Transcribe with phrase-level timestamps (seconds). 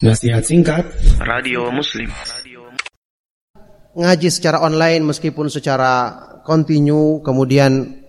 [0.00, 0.88] Nasihat singkat
[1.20, 2.08] Radio Muslim.
[3.92, 8.00] ngaji secara online meskipun secara kontinu kemudian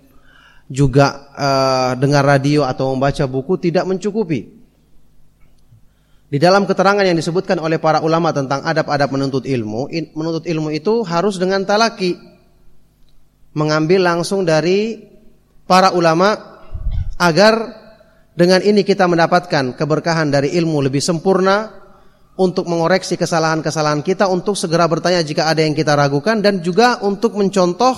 [0.72, 4.40] juga eh, dengar radio atau membaca buku tidak mencukupi.
[6.32, 10.72] Di dalam keterangan yang disebutkan oleh para ulama tentang adab-adab menuntut ilmu, in- menuntut ilmu
[10.72, 12.16] itu harus dengan talaki.
[13.52, 14.96] Mengambil langsung dari
[15.68, 16.40] para ulama
[17.20, 17.84] agar
[18.32, 21.81] dengan ini kita mendapatkan keberkahan dari ilmu lebih sempurna
[22.42, 27.38] untuk mengoreksi kesalahan-kesalahan kita untuk segera bertanya jika ada yang kita ragukan dan juga untuk
[27.38, 27.94] mencontoh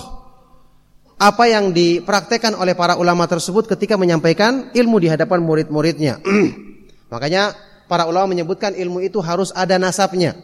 [1.16, 6.20] apa yang dipraktekkan oleh para ulama tersebut ketika menyampaikan ilmu di hadapan murid-muridnya.
[7.14, 7.56] Makanya
[7.88, 10.36] para ulama menyebutkan ilmu itu harus ada nasabnya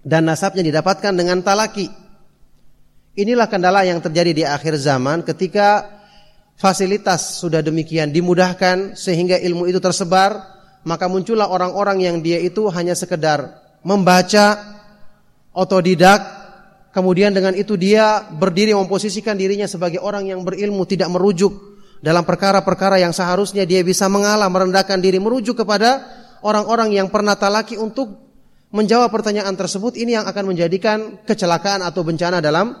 [0.00, 1.92] dan nasabnya didapatkan dengan talaki.
[3.20, 5.84] Inilah kendala yang terjadi di akhir zaman ketika
[6.56, 10.55] fasilitas sudah demikian dimudahkan sehingga ilmu itu tersebar,
[10.86, 14.78] maka muncullah orang-orang yang dia itu hanya sekedar membaca
[15.50, 16.22] otodidak,
[16.94, 23.02] kemudian dengan itu dia berdiri memposisikan dirinya sebagai orang yang berilmu, tidak merujuk dalam perkara-perkara
[23.02, 26.06] yang seharusnya dia bisa mengalah, merendahkan diri, merujuk kepada
[26.46, 28.22] orang-orang yang pernah talaki untuk
[28.70, 32.78] menjawab pertanyaan tersebut ini yang akan menjadikan kecelakaan atau bencana dalam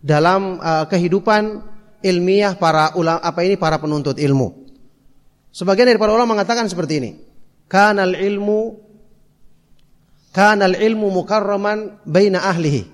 [0.00, 1.60] dalam uh, kehidupan
[2.04, 4.64] ilmiah para ulama apa ini para penuntut ilmu.
[5.54, 7.33] Sebagian dari para ulama mengatakan seperti ini.
[7.74, 8.78] Kanal ilmu
[10.30, 12.86] kanal ilmu mukarraman baina ahlihi.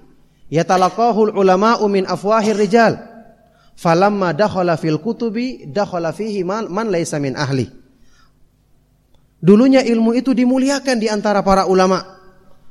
[0.49, 2.97] Yatalaqahu ulama'u min afwahir rijal.
[3.77, 7.69] Falamma dakhala fil kutubi dakhala fihi man, man laysa min ahli.
[9.41, 12.01] Dulunya ilmu itu dimuliakan di antara para ulama.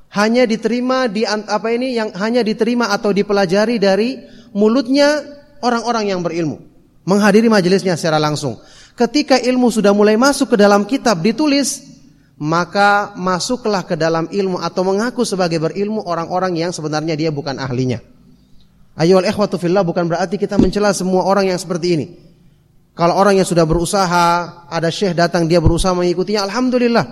[0.10, 4.18] Hanya diterima di apa ini yang hanya diterima atau dipelajari dari
[4.58, 5.22] mulutnya
[5.62, 6.58] orang-orang yang berilmu.
[7.06, 8.58] Menghadiri majelisnya secara langsung.
[8.98, 11.89] Ketika ilmu sudah mulai masuk ke dalam kitab ditulis,
[12.40, 18.00] maka masuklah ke dalam ilmu atau mengaku sebagai berilmu orang-orang yang sebenarnya dia bukan ahlinya.
[18.96, 22.08] Ayo ikhwatu fillah bukan berarti kita mencela semua orang yang seperti ini.
[22.96, 24.28] Kalau orang yang sudah berusaha,
[24.68, 27.06] ada syekh datang dia berusaha mengikutinya, alhamdulillah.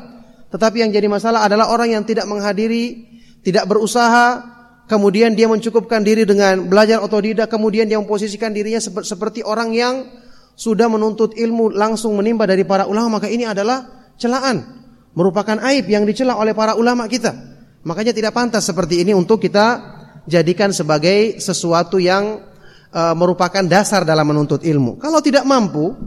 [0.51, 3.07] Tetapi yang jadi masalah adalah orang yang tidak menghadiri,
[3.39, 4.43] tidak berusaha,
[4.91, 10.11] kemudian dia mencukupkan diri dengan belajar otodidak, kemudian dia memposisikan dirinya seperti orang yang
[10.59, 14.86] sudah menuntut ilmu langsung menimba dari para ulama, maka ini adalah celaan,
[15.17, 17.33] merupakan aib yang dicela oleh para ulama kita.
[17.81, 19.97] Makanya tidak pantas seperti ini untuk kita
[20.29, 22.45] jadikan sebagai sesuatu yang
[22.93, 25.01] uh, merupakan dasar dalam menuntut ilmu.
[25.01, 25.97] Kalau tidak mampu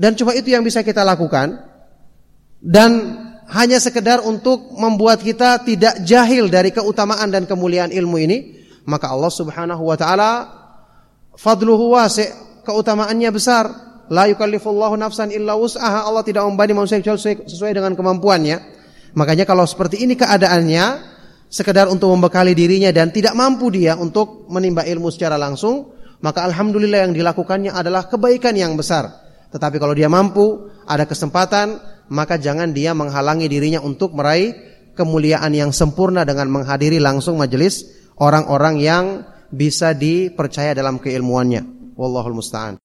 [0.00, 1.60] dan cuma itu yang bisa kita lakukan
[2.64, 2.90] dan
[3.52, 8.38] hanya sekedar untuk membuat kita tidak jahil dari keutamaan dan kemuliaan ilmu ini,
[8.88, 10.32] maka Allah Subhanahu wa taala
[11.36, 12.32] fadluhu wasi'
[12.64, 13.66] keutamaannya besar.
[14.12, 16.04] La yukallifullahu nafsan illa wus'aha.
[16.04, 18.56] Allah tidak membebani manusia sesuai, sesuai dengan kemampuannya.
[19.14, 21.14] Makanya kalau seperti ini keadaannya,
[21.48, 27.08] sekedar untuk membekali dirinya dan tidak mampu dia untuk menimba ilmu secara langsung, maka alhamdulillah
[27.08, 29.08] yang dilakukannya adalah kebaikan yang besar.
[29.54, 31.78] Tetapi kalau dia mampu, ada kesempatan,
[32.10, 34.52] maka jangan dia menghalangi dirinya untuk meraih
[34.98, 37.86] kemuliaan yang sempurna dengan menghadiri langsung majelis
[38.18, 39.04] orang-orang yang
[39.54, 41.94] bisa dipercaya dalam keilmuannya.
[41.94, 42.82] Wallahul musta'an.